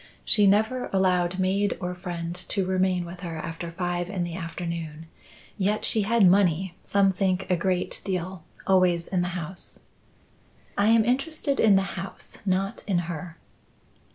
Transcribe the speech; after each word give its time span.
She 0.25 0.47
never 0.47 0.89
allowed 0.91 1.37
maid 1.37 1.77
or 1.79 1.93
friend 1.93 2.33
to 2.33 2.65
remain 2.65 3.05
with 3.05 3.19
her 3.19 3.37
after 3.37 3.69
five 3.71 4.09
in 4.09 4.23
the 4.23 4.33
afternoon; 4.33 5.05
yet 5.59 5.85
she 5.85 6.01
had 6.01 6.25
money 6.25 6.73
some 6.81 7.13
think 7.13 7.45
a 7.51 7.55
great 7.55 8.01
deal 8.03 8.43
always 8.65 9.07
in 9.07 9.21
the 9.21 9.27
house." 9.37 9.81
"I 10.75 10.87
am 10.87 11.05
interested 11.05 11.59
in 11.59 11.75
the 11.75 11.83
house, 12.01 12.39
not 12.47 12.83
in 12.87 12.97
her." 13.11 13.37